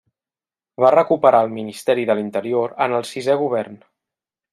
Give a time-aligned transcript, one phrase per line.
[0.83, 3.77] Va recuperar el Ministeri de l'Interior en el sisè govern.